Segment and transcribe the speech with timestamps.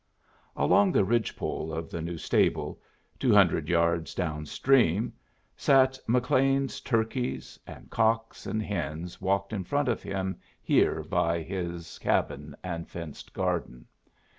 [0.55, 2.81] Along the ridge pole of the new stable,
[3.19, 5.13] two hundred yards down stream,
[5.55, 11.99] sat McLean's turkeys, and cocks and hens walked in front of him here by his
[11.99, 13.85] cabin and fenced garden.